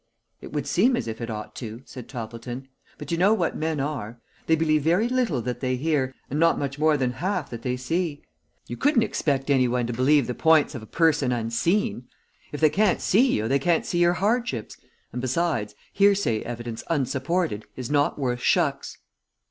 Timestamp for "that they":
5.43-5.75, 7.51-7.77